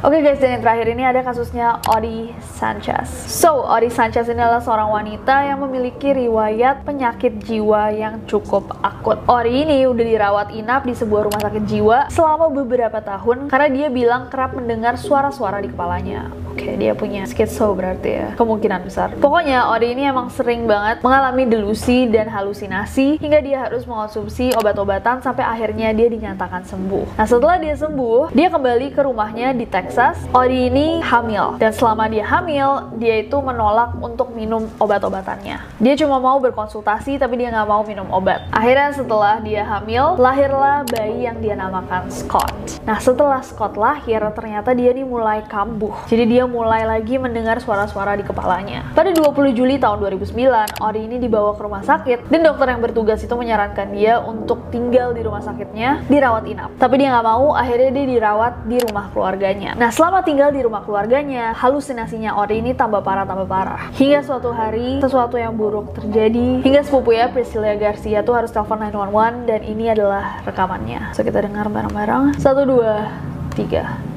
Oke 0.00 0.16
okay 0.16 0.32
guys, 0.32 0.40
dan 0.40 0.56
yang 0.56 0.64
terakhir 0.64 0.96
ini 0.96 1.04
ada 1.04 1.20
kasusnya 1.20 1.76
Odi 1.92 2.32
Sanchez. 2.56 3.04
So, 3.28 3.68
Odi 3.68 3.92
Sanchez 3.92 4.32
ini 4.32 4.40
adalah 4.40 4.64
seorang 4.64 4.88
wanita 4.88 5.44
yang 5.44 5.60
memiliki 5.60 6.16
riwayat 6.16 6.88
penyakit 6.88 7.36
jiwa 7.44 7.92
yang 7.92 8.24
cukup 8.24 8.80
akut. 8.80 9.20
Odi 9.28 9.60
ini 9.60 9.84
udah 9.84 10.00
dirawat 10.00 10.56
inap 10.56 10.88
di 10.88 10.96
sebuah 10.96 11.28
rumah 11.28 11.44
sakit 11.44 11.68
jiwa 11.68 12.08
selama 12.08 12.48
beberapa 12.48 12.96
tahun 13.04 13.52
karena 13.52 13.68
dia 13.68 13.88
bilang 13.92 14.32
kerap 14.32 14.56
mendengar 14.56 14.96
suara-suara 14.96 15.60
di 15.60 15.68
kepalanya. 15.68 16.32
Okay, 16.60 16.76
dia 16.76 16.92
punya 16.92 17.24
schizo 17.24 17.72
berarti 17.72 18.20
ya, 18.20 18.28
kemungkinan 18.36 18.84
besar. 18.84 19.16
Pokoknya 19.16 19.72
Odi 19.72 19.96
ini 19.96 20.04
emang 20.04 20.28
sering 20.28 20.68
banget 20.68 21.00
mengalami 21.00 21.48
delusi 21.48 22.04
dan 22.04 22.28
halusinasi 22.28 23.16
hingga 23.16 23.40
dia 23.40 23.64
harus 23.64 23.88
mengonsumsi 23.88 24.52
obat-obatan 24.52 25.24
sampai 25.24 25.40
akhirnya 25.40 25.88
dia 25.96 26.12
dinyatakan 26.12 26.68
sembuh. 26.68 27.16
Nah, 27.16 27.24
setelah 27.24 27.56
dia 27.56 27.72
sembuh, 27.80 28.36
dia 28.36 28.52
kembali 28.52 28.92
ke 28.92 29.00
rumahnya 29.00 29.56
di 29.56 29.64
Texas 29.64 30.20
Odi 30.36 30.68
ini 30.68 31.00
hamil. 31.00 31.56
Dan 31.56 31.72
selama 31.72 32.12
dia 32.12 32.28
hamil, 32.28 32.92
dia 33.00 33.24
itu 33.24 33.40
menolak 33.40 33.96
untuk 33.96 34.36
minum 34.36 34.68
obat-obatannya. 34.76 35.80
Dia 35.80 35.94
cuma 35.96 36.20
mau 36.20 36.36
berkonsultasi, 36.44 37.16
tapi 37.16 37.40
dia 37.40 37.56
nggak 37.56 37.68
mau 37.72 37.80
minum 37.88 38.04
obat. 38.12 38.44
Akhirnya 38.52 38.92
setelah 38.92 39.40
dia 39.40 39.64
hamil, 39.64 40.20
lahirlah 40.20 40.84
bayi 40.84 41.24
yang 41.24 41.40
dia 41.40 41.56
namakan 41.56 42.12
Scott. 42.12 42.52
Nah, 42.84 43.00
setelah 43.00 43.40
Scott 43.40 43.80
lahir, 43.80 44.20
ternyata 44.36 44.76
dia 44.76 44.92
nih 44.92 45.08
mulai 45.08 45.40
kambuh. 45.48 45.96
Jadi 46.04 46.36
dia 46.36 46.49
mulai 46.50 46.82
lagi 46.82 47.16
mendengar 47.16 47.62
suara-suara 47.62 48.18
di 48.18 48.26
kepalanya. 48.26 48.90
Pada 48.92 49.14
20 49.14 49.54
Juli 49.54 49.78
tahun 49.78 50.02
2009, 50.02 50.82
Odi 50.82 51.00
ini 51.06 51.16
dibawa 51.22 51.54
ke 51.54 51.62
rumah 51.62 51.86
sakit, 51.86 52.26
dan 52.26 52.40
dokter 52.42 52.66
yang 52.74 52.82
bertugas 52.82 53.22
itu 53.22 53.30
menyarankan 53.30 53.94
dia 53.94 54.18
untuk 54.18 54.68
tinggal 54.74 55.14
di 55.14 55.22
rumah 55.22 55.40
sakitnya, 55.40 56.02
dirawat 56.10 56.44
inap. 56.50 56.74
Tapi 56.76 56.94
dia 56.98 57.14
nggak 57.14 57.26
mau, 57.26 57.54
akhirnya 57.54 57.90
dia 57.94 58.06
dirawat 58.18 58.66
di 58.66 58.76
rumah 58.82 59.06
keluarganya. 59.14 59.78
Nah, 59.78 59.94
selama 59.94 60.26
tinggal 60.26 60.50
di 60.50 60.60
rumah 60.66 60.82
keluarganya, 60.82 61.54
halusinasinya 61.54 62.34
Ori 62.34 62.58
ini 62.58 62.74
tambah 62.74 63.00
parah 63.00 63.22
tambah 63.22 63.46
parah. 63.46 63.94
Hingga 63.94 64.26
suatu 64.26 64.50
hari, 64.50 64.98
sesuatu 64.98 65.38
yang 65.38 65.54
buruk 65.54 65.94
terjadi. 65.94 66.66
Hingga 66.66 66.82
sepupu 66.82 67.14
ya 67.14 67.30
Priscilla 67.30 67.78
Garcia 67.78 68.26
tuh 68.26 68.34
harus 68.34 68.50
telepon 68.50 68.82
911 68.90 69.46
dan 69.46 69.60
ini 69.62 69.84
adalah 69.92 70.42
rekamannya. 70.42 71.14
So 71.14 71.22
kita 71.22 71.46
dengar 71.46 71.70
bareng-bareng. 71.70 72.40
Satu, 72.42 72.66
dua, 72.66 73.06
tiga. 73.54 74.09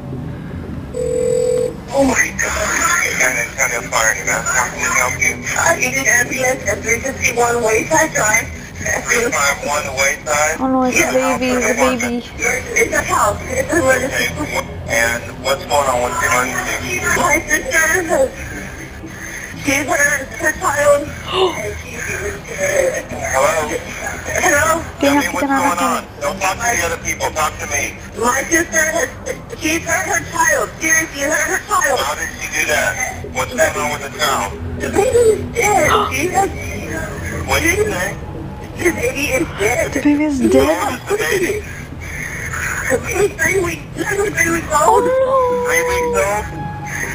Oh 1.96 2.04
my 2.04 2.34
god. 2.42 2.84
Lieutenant 3.22 3.86
Fire, 3.94 4.18
how 4.26 4.66
can 4.66 4.82
we 4.82 4.90
help 4.98 5.14
you? 5.22 5.38
I 5.62 5.78
need 5.78 5.94
an 5.94 6.10
ambulance 6.10 6.66
at 6.66 6.82
351 6.82 7.62
Wayside 7.62 8.10
Drive. 8.18 8.50
351 8.82 9.94
Wayside. 10.02 10.58
Oh 10.58 10.68
no, 10.74 10.90
it's 10.90 10.98
a 10.98 11.14
baby, 11.14 11.54
it's 11.54 11.70
a 11.70 11.78
baby. 11.78 12.26
It's 12.74 12.94
a 12.98 13.02
house. 13.06 13.38
It's 13.46 13.70
an 13.70 13.78
emergency. 13.78 14.26
And 14.90 15.22
what's 15.46 15.66
going 15.70 15.86
on 15.86 16.02
with 16.02 16.18
the 16.18 16.26
emergency? 16.34 16.98
My 17.14 17.38
sister 17.46 17.78
has 18.10 18.34
she's 19.62 19.86
her, 19.86 20.26
her 20.42 20.52
child. 20.58 21.08
Hello? 23.38 23.70
Hello? 24.24 24.80
Tell 25.00 25.16
me 25.20 25.28
what's 25.36 25.44
going 25.44 25.80
on. 25.84 26.08
Don't 26.24 26.40
talk 26.40 26.56
to 26.56 26.64
the 26.64 26.80
other 26.88 27.02
people. 27.04 27.28
Talk 27.36 27.52
to 27.60 27.68
me. 27.68 28.00
My 28.16 28.40
sister 28.48 28.84
has 28.96 29.10
she's 29.60 29.84
hurt 29.84 30.08
her 30.08 30.24
child. 30.32 30.70
Seriously, 30.80 31.28
hurt 31.28 31.50
her 31.52 31.62
child. 31.68 32.00
How 32.00 32.16
did 32.16 32.30
she 32.40 32.48
do 32.56 32.64
that? 32.72 33.26
What's 33.36 33.52
going 33.52 33.76
on 33.76 33.92
with 33.92 34.04
the 34.08 34.14
child? 34.18 34.56
The 34.80 34.90
baby 34.96 35.24
is 35.36 35.44
dead. 35.56 35.92
She 36.14 36.28
has 36.32 36.50
What 37.48 37.60
did 37.62 37.78
you 37.78 37.92
say? 37.92 38.16
the 38.80 38.92
baby 38.96 39.26
is 39.36 39.48
dead. 39.60 39.92
The 39.94 40.02
baby 40.02 40.24
is 40.24 40.40
dead. 40.40 40.72
old 40.72 40.94
is 40.96 41.04
the 41.10 41.18
baby? 41.20 41.62
She's 42.94 43.32
three 43.42 43.60
weeks, 43.64 43.84
not 43.98 44.14
even 44.14 44.34
three 44.34 44.52
weeks 44.56 44.72
old. 44.72 45.04
Oh, 45.04 45.64
three 45.68 45.84
weeks 45.84 46.16
old? 46.24 46.46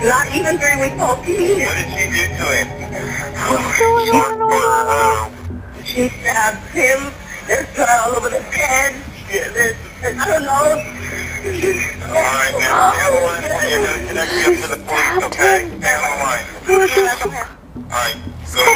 Not 0.04 0.26
even 0.34 0.58
three 0.58 0.76
weeks 0.80 1.00
old. 1.00 1.18
What 1.18 1.26
did 1.26 1.88
she 1.88 2.04
do 2.12 2.24
to 2.36 2.46
him? 2.52 2.68
She 5.88 6.08
stabbed 6.20 6.68
him. 6.76 7.12
There's 7.48 7.64
blood 7.74 7.88
all 8.04 8.16
over 8.16 8.28
the 8.28 8.44
me. 8.52 9.00
I'm 12.68 13.08
going 13.08 13.40
to 13.40 14.06
connect 14.06 14.32
you 14.32 14.52
up 14.52 14.60
to 14.60 14.68
the 14.68 14.78
okay? 15.26 15.64
Stay 15.80 15.94
on 15.96 16.12
line. 16.20 16.44
Alright, 16.68 17.24
go 17.24 17.30
ahead. 17.30 17.48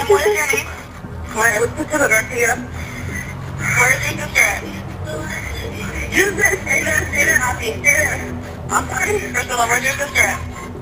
What 0.08 0.24
is 0.24 0.32
your 0.32 0.48
name? 0.56 0.66
My 1.36 1.52
name 1.52 1.62
is 1.62 1.70
Priscilla. 1.76 2.08
Where 2.08 3.92
is 3.92 4.02
your 4.02 4.16
sister? 4.16 4.48
You 6.12 6.24
said 6.36 6.56
stay 6.60 6.80
be 7.60 7.68
there. 7.82 8.16
I'm 8.70 8.88
sorry, 8.88 9.20
Priscilla, 9.32 9.64
where's 9.68 9.84
your 9.84 9.96
sister? 10.00 10.28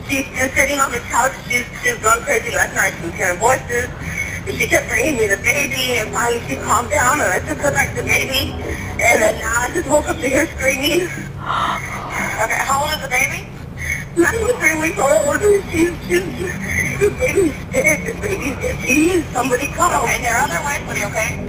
She's 0.09 0.27
just 0.27 0.55
sitting 0.55 0.79
on 0.79 0.91
the 0.93 0.99
couch. 1.11 1.33
She's, 1.49 1.67
she's 1.83 1.99
crazy 2.23 2.51
last 2.55 2.75
night. 2.75 2.95
She 2.99 3.07
was 3.07 3.15
hearing 3.15 3.39
voices. 3.39 3.89
She 4.47 4.67
kept 4.67 4.89
bringing 4.89 5.17
me 5.17 5.27
the 5.27 5.37
baby, 5.39 5.99
and 5.99 6.11
finally 6.13 6.41
she 6.49 6.57
calmed 6.57 6.91
down, 6.91 7.21
and 7.21 7.33
I 7.33 7.39
took 7.41 7.59
her 7.59 7.71
back 7.73 7.95
the 7.97 8.03
baby. 8.03 8.53
And 9.01 9.23
then 9.23 9.39
now 9.41 9.69
I 9.69 9.71
just 9.73 9.89
woke 9.89 10.09
up 10.09 10.17
to 10.17 10.29
her 10.29 10.47
screaming. 10.57 11.09
Okay, 11.09 12.61
how 12.65 12.85
old 12.85 12.93
is 12.93 13.03
the 13.03 13.09
baby? 13.09 13.49
Not 14.17 14.35
even 14.35 14.57
three 14.57 14.81
weeks 14.81 14.99
old. 14.99 15.41
She's, 15.71 15.93
she's, 16.09 16.25
the 17.01 17.09
baby's 17.17 17.55
dead. 17.73 18.07
The 18.07 18.13
baby's 18.21 18.57
dead. 18.61 18.77
She 18.85 18.95
needs 18.95 19.27
somebody 19.33 19.69
come. 19.69 19.93
Okay, 20.05 20.21
there 20.21 20.35
are 20.37 20.45
other 20.49 20.61
ways, 20.67 20.83
buddy, 20.89 21.05
okay? 21.09 21.41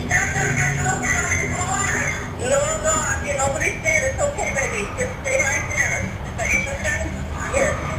No, 2.41 2.59
no, 2.85 2.95
you 3.25 3.33
know 3.37 3.47
what 3.51 3.63
he 3.63 3.71
said. 3.81 4.13
It's 4.13 4.21
okay, 4.21 4.49
baby. 4.55 4.87
Just 4.99 5.13
stay 5.21 5.41
right 5.41 5.65
there. 5.75 5.91
Yes. 7.53 7.91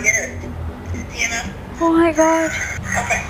Hurt 0.00 0.30
right 0.30 0.40
now, 0.40 0.44
yes. 0.44 0.44
You 1.14 1.28
know? 1.28 1.44
Oh 1.80 1.92
my 1.92 2.12
god. 2.12 2.50
Okay. 2.50 3.22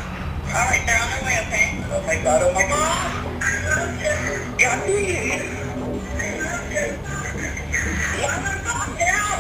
All 0.51 0.67
right, 0.67 0.83
they're 0.87 0.99
on 0.99 1.11
their 1.11 1.23
way, 1.25 1.39
okay? 1.47 1.79
Oh 1.91 2.03
my 2.07 2.17
god, 2.23 2.43
oh 2.43 2.53
my 2.53 2.63
god. 2.67 2.99
Yeah, 4.61 4.75
I 4.75 4.87
see 4.87 5.07
you. 5.07 5.15
Mama, 8.21 8.53
calm 8.65 8.91
down. 8.99 9.39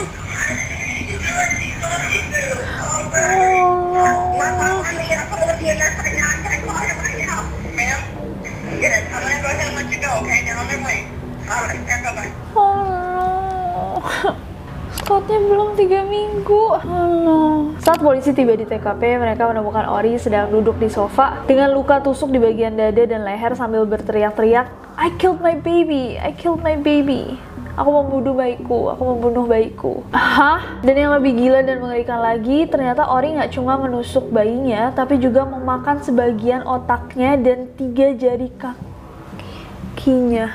Mama, 4.38 4.66
I'm 4.86 4.98
here. 5.04 5.20
I'm 5.20 5.26
gonna 5.30 5.56
be 5.58 5.66
a 5.68 5.74
nurse 5.74 5.98
right 5.98 6.14
now. 6.16 6.30
I'm 6.30 6.42
gonna 6.42 6.60
call 6.64 6.78
her 6.78 6.94
right 7.02 7.18
now. 7.18 7.40
Ma'am? 7.74 8.00
Yes, 8.80 9.02
I'm 9.12 9.20
gonna 9.22 9.42
go 9.42 9.48
ahead 9.48 9.66
and 9.66 9.76
let 9.76 9.86
you 9.92 9.98
go, 10.00 10.10
okay? 10.22 10.40
They're 10.44 10.58
on 10.58 10.66
their 10.68 10.82
way. 10.84 10.98
All 11.50 11.62
right, 11.66 11.80
bye-bye. 11.86 12.32
Oh 12.56 14.46
no. 15.10 15.18
Scottnya 15.18 15.42
belum 15.42 15.74
tiga 15.74 16.06
minggu. 16.06 16.62
Halo. 16.86 17.74
Saat 17.82 17.98
polisi 17.98 18.30
tiba 18.30 18.54
di 18.54 18.62
TKP, 18.62 19.18
mereka 19.18 19.50
menemukan 19.50 19.90
Ori 19.90 20.14
sedang 20.22 20.54
duduk 20.54 20.78
di 20.78 20.86
sofa 20.86 21.42
dengan 21.50 21.74
luka 21.74 21.98
tusuk 21.98 22.30
di 22.30 22.38
bagian 22.38 22.78
dada 22.78 23.02
dan 23.02 23.26
leher 23.26 23.58
sambil 23.58 23.82
berteriak-teriak, 23.90 24.70
I 24.94 25.10
killed 25.18 25.42
my 25.42 25.58
baby, 25.58 26.14
I 26.14 26.30
killed 26.30 26.62
my 26.62 26.78
baby. 26.78 27.34
Aku 27.74 27.90
membunuh 27.90 28.38
bayiku, 28.38 28.94
aku 28.94 29.02
membunuh 29.02 29.50
bayiku. 29.50 30.06
Hah? 30.14 30.78
Dan 30.84 30.94
yang 30.94 31.10
lebih 31.18 31.34
gila 31.34 31.66
dan 31.66 31.82
mengerikan 31.82 32.22
lagi, 32.22 32.70
ternyata 32.70 33.10
Ori 33.10 33.34
nggak 33.34 33.50
cuma 33.56 33.82
menusuk 33.82 34.30
bayinya, 34.30 34.94
tapi 34.94 35.18
juga 35.18 35.42
memakan 35.42 35.98
sebagian 36.06 36.62
otaknya 36.62 37.34
dan 37.34 37.66
tiga 37.74 38.14
jari 38.14 38.46
kakinya. 38.54 40.54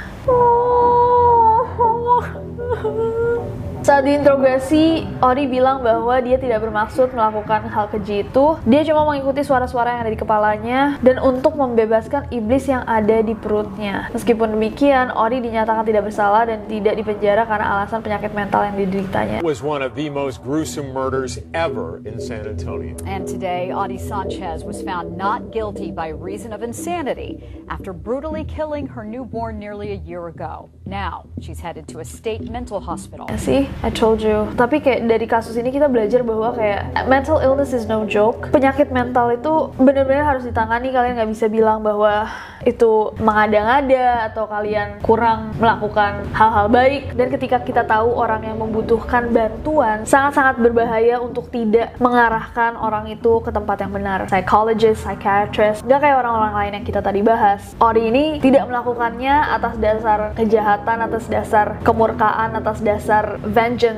Saat 3.86 4.10
diinterogasi, 4.10 5.06
Ori 5.22 5.46
bilang 5.46 5.86
bahwa 5.86 6.18
dia 6.18 6.42
tidak 6.42 6.66
bermaksud 6.66 7.14
melakukan 7.14 7.70
hal 7.70 7.86
keji 7.94 8.26
itu. 8.26 8.58
Dia 8.66 8.82
cuma 8.82 9.06
mengikuti 9.06 9.46
suara-suara 9.46 9.94
yang 9.94 10.02
ada 10.02 10.10
di 10.10 10.18
kepalanya 10.18 10.98
dan 11.06 11.22
untuk 11.22 11.54
membebaskan 11.54 12.26
iblis 12.34 12.66
yang 12.66 12.82
ada 12.90 13.22
di 13.22 13.38
perutnya. 13.38 14.10
Meskipun 14.10 14.58
demikian, 14.58 15.14
Ori 15.14 15.38
dinyatakan 15.38 15.86
tidak 15.86 16.10
bersalah 16.10 16.50
dan 16.50 16.66
tidak 16.66 16.98
dipenjara 16.98 17.46
karena 17.46 17.78
alasan 17.78 18.02
penyakit 18.02 18.34
mental 18.34 18.66
yang 18.66 18.74
dideritanya. 18.74 19.46
was 19.46 19.62
one 19.62 19.86
of 19.86 19.94
the 19.94 20.10
most 20.10 20.42
gruesome 20.42 20.90
murders 20.90 21.38
ever 21.54 22.02
in 22.10 22.18
San 22.18 22.50
Antonio. 22.50 22.98
And 23.06 23.30
today, 23.30 23.70
Audie 23.70 24.02
Sanchez 24.02 24.66
was 24.66 24.82
found 24.82 25.14
not 25.14 25.54
guilty 25.54 25.94
by 25.94 26.10
reason 26.10 26.58
of 26.58 26.66
insanity 26.66 27.38
after 27.70 27.94
brutally 27.94 28.50
killing 28.50 28.90
her 28.90 29.06
newborn 29.06 29.62
nearly 29.62 29.94
a 29.94 30.02
year 30.02 30.26
ago. 30.26 30.74
Now, 30.90 31.30
she's 31.38 31.62
headed 31.62 31.86
to 31.94 32.02
a 32.02 32.06
state 32.06 32.50
mental 32.50 32.82
hospital. 32.82 33.30
Ya 33.30 33.38
sih, 33.38 33.70
I 33.84 33.92
told 33.92 34.24
you. 34.24 34.48
Tapi 34.56 34.80
kayak 34.80 35.10
dari 35.10 35.28
kasus 35.28 35.60
ini 35.60 35.74
kita 35.74 35.92
belajar 35.92 36.24
bahwa 36.24 36.56
kayak 36.56 36.96
mental 37.10 37.42
illness 37.44 37.76
is 37.76 37.90
no 37.90 38.08
joke. 38.08 38.54
Penyakit 38.56 38.94
mental 38.94 39.34
itu 39.36 39.74
benar-benar 39.76 40.36
harus 40.36 40.48
ditangani. 40.48 40.94
Kalian 40.96 41.20
nggak 41.20 41.32
bisa 41.32 41.46
bilang 41.52 41.84
bahwa 41.84 42.30
itu 42.66 43.14
mengada-ngada 43.22 44.32
atau 44.34 44.50
kalian 44.50 45.00
kurang 45.06 45.54
melakukan 45.62 46.26
hal-hal 46.34 46.68
baik. 46.72 47.14
Dan 47.14 47.28
ketika 47.30 47.62
kita 47.62 47.86
tahu 47.86 48.16
orang 48.16 48.48
yang 48.48 48.58
membutuhkan 48.58 49.30
bantuan, 49.30 50.04
sangat-sangat 50.04 50.58
berbahaya 50.60 51.22
untuk 51.22 51.54
tidak 51.54 51.94
mengarahkan 52.02 52.74
orang 52.80 53.12
itu 53.12 53.40
ke 53.44 53.54
tempat 53.54 53.86
yang 53.86 53.94
benar. 53.94 54.26
Psychologist, 54.26 55.06
psychiatrist, 55.06 55.86
nggak 55.86 56.00
kayak 56.02 56.18
orang-orang 56.26 56.54
lain 56.58 56.72
yang 56.82 56.86
kita 56.86 57.00
tadi 57.06 57.22
bahas. 57.22 57.62
Ori 57.78 58.10
ini 58.10 58.42
tidak 58.42 58.66
melakukannya 58.66 59.36
atas 59.56 59.78
dasar 59.78 60.20
kejahatan, 60.34 60.98
atas 61.06 61.26
dasar 61.30 61.68
kemurkaan, 61.86 62.58
atas 62.58 62.82
dasar 62.82 63.38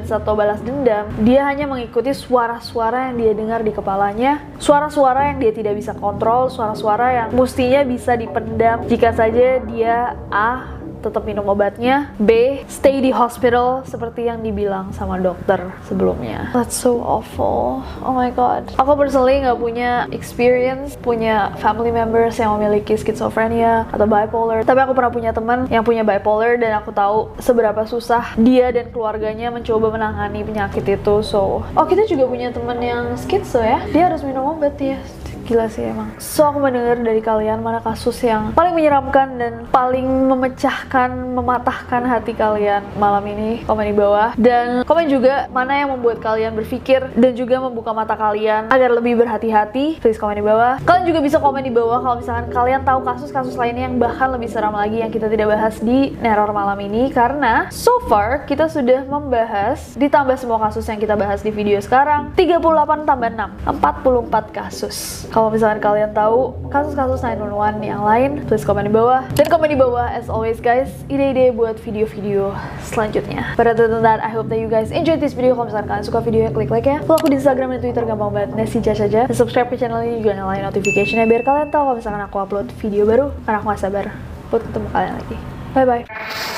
atau 0.08 0.34
balas 0.38 0.64
dendam. 0.64 1.10
Dia 1.28 1.44
hanya 1.50 1.68
mengikuti 1.68 2.16
suara-suara 2.16 3.12
yang 3.12 3.16
dia 3.20 3.34
dengar 3.36 3.60
di 3.66 3.76
kepalanya, 3.76 4.40
suara-suara 4.62 5.34
yang 5.34 5.38
dia 5.44 5.52
tidak 5.52 5.76
bisa 5.76 5.92
kontrol, 5.98 6.48
suara-suara 6.48 7.08
yang 7.12 7.28
mestinya 7.36 7.84
bisa 7.84 8.16
dipendam 8.16 8.88
jika 8.88 9.12
saja 9.12 9.60
dia 9.68 10.16
A 10.32 10.77
tetap 11.08 11.24
minum 11.24 11.48
obatnya. 11.48 12.12
B, 12.20 12.62
stay 12.67 13.00
di 13.00 13.15
hospital 13.15 13.88
seperti 13.88 14.28
yang 14.28 14.43
dibilang 14.43 14.91
sama 14.91 15.15
dokter 15.17 15.72
sebelumnya. 15.88 16.52
That's 16.52 16.76
so 16.76 17.00
awful. 17.00 17.82
Oh 18.04 18.13
my 18.13 18.30
god. 18.36 18.67
Aku 18.76 18.93
personally 19.00 19.39
nggak 19.43 19.60
punya 19.60 19.91
experience, 20.12 21.00
punya 21.00 21.56
family 21.63 21.89
members 21.89 22.36
yang 22.38 22.60
memiliki 22.60 23.00
schizophrenia 23.00 23.88
atau 23.89 24.04
bipolar. 24.04 24.67
Tapi 24.67 24.80
aku 24.84 24.93
pernah 24.93 25.12
punya 25.12 25.32
teman 25.32 25.65
yang 25.72 25.88
punya 25.88 26.04
bipolar 26.04 26.60
dan 26.60 26.78
aku 26.80 26.91
tahu 26.91 27.32
seberapa 27.39 27.88
susah 27.88 28.36
dia 28.36 28.70
dan 28.76 28.91
keluarganya 28.91 29.50
mencoba 29.50 29.96
menangani 29.96 30.43
penyakit 30.43 30.84
itu. 30.84 31.15
So, 31.24 31.63
oh 31.63 31.86
kita 31.88 32.04
juga 32.06 32.28
punya 32.28 32.52
teman 32.52 32.80
yang 32.84 33.15
schizo 33.15 33.63
ya. 33.63 33.84
Dia 33.91 34.12
harus 34.12 34.22
minum 34.24 34.58
obat 34.58 34.76
ya 34.80 35.00
gila 35.48 35.72
sih 35.72 35.88
emang. 35.88 36.12
So 36.20 36.44
aku 36.52 36.60
mau 36.60 36.68
denger 36.68 37.00
dari 37.08 37.24
kalian 37.24 37.64
mana 37.64 37.80
kasus 37.80 38.20
yang 38.20 38.52
paling 38.52 38.76
menyeramkan 38.76 39.40
dan 39.40 39.54
paling 39.72 40.04
memecahkan, 40.28 41.10
mematahkan 41.32 42.04
hati 42.04 42.36
kalian 42.36 42.84
malam 43.00 43.24
ini. 43.24 43.64
Komen 43.64 43.88
di 43.88 43.96
bawah 43.96 44.36
dan 44.36 44.84
komen 44.84 45.08
juga 45.08 45.48
mana 45.56 45.80
yang 45.80 45.96
membuat 45.96 46.20
kalian 46.20 46.52
berpikir 46.52 47.08
dan 47.16 47.32
juga 47.32 47.64
membuka 47.64 47.96
mata 47.96 48.20
kalian 48.20 48.68
agar 48.68 48.92
lebih 48.92 49.24
berhati-hati. 49.24 50.04
Please 50.04 50.20
komen 50.20 50.38
di 50.38 50.46
bawah. 50.46 50.84
Kalian 50.84 51.08
juga 51.08 51.20
bisa 51.24 51.40
komen 51.40 51.64
di 51.64 51.72
bawah 51.72 52.04
kalau 52.04 52.20
misalkan 52.20 52.52
kalian 52.52 52.84
tahu 52.84 53.00
kasus-kasus 53.08 53.56
lainnya 53.56 53.88
yang 53.88 53.96
bahkan 53.96 54.28
lebih 54.28 54.52
seram 54.52 54.76
lagi 54.76 55.00
yang 55.00 55.10
kita 55.14 55.32
tidak 55.32 55.56
bahas 55.56 55.80
di 55.80 56.12
Neror 56.20 56.52
malam 56.52 56.76
ini 56.84 57.08
karena 57.14 57.72
so 57.72 58.04
far 58.12 58.44
kita 58.44 58.68
sudah 58.68 59.08
membahas 59.08 59.96
ditambah 59.96 60.36
semua 60.36 60.60
kasus 60.68 60.84
yang 60.90 61.00
kita 61.00 61.16
bahas 61.16 61.40
di 61.40 61.54
video 61.54 61.80
sekarang 61.80 62.36
38 62.36 63.08
tambah 63.08 63.30
6 63.32 63.78
44 63.80 64.58
kasus 64.58 65.28
kalau 65.38 65.54
misalkan 65.54 65.78
kalian 65.78 66.17
tahu 66.17 66.50
kasus-kasus 66.73 67.21
911 67.21 67.86
yang 67.86 68.02
lain, 68.02 68.41
please 68.50 68.65
komen 68.65 68.89
di 68.89 68.93
bawah. 68.97 69.21
Dan 69.38 69.45
komen 69.45 69.69
di 69.69 69.78
bawah, 69.78 70.10
as 70.10 70.34
always 70.34 70.58
guys, 70.58 70.89
ide-ide 71.13 71.54
buat 71.54 71.78
video-video 71.78 72.58
selanjutnya. 72.82 73.54
But 73.54 73.69
other 73.69 73.86
that, 74.02 74.17
I 74.17 74.34
hope 74.34 74.50
that 74.50 74.58
you 74.58 74.65
guys 74.65 74.89
enjoyed 74.89 75.21
this 75.21 75.38
video. 75.38 75.54
Kalau 75.54 75.69
misalkan 75.69 75.93
kalian 75.93 76.06
suka 76.10 76.26
videonya, 76.26 76.50
klik 76.50 76.73
like 76.73 76.89
ya. 76.89 77.06
Follow 77.06 77.21
aku 77.21 77.30
di 77.30 77.38
Instagram 77.38 77.78
dan 77.78 77.86
Twitter, 77.86 78.02
gampang 78.10 78.34
banget. 78.34 78.50
Nesija 78.58 78.97
saja. 78.97 79.30
Dan 79.30 79.38
subscribe 79.38 79.69
ke 79.69 79.78
channel 79.78 80.02
ini 80.02 80.26
juga 80.26 80.41
nyalain 80.41 80.65
notification-nya 80.65 81.30
biar 81.30 81.45
kalian 81.45 81.69
tahu 81.69 81.93
kalau 81.93 81.97
misalkan 82.02 82.21
aku 82.26 82.38
upload 82.41 82.73
video 82.82 83.06
baru. 83.06 83.30
Karena 83.45 83.62
aku 83.62 83.65
gak 83.78 83.82
sabar 83.86 84.06
buat 84.50 84.65
ketemu 84.65 84.88
kalian 84.89 85.13
lagi. 85.21 85.38
Bye-bye. 85.78 86.57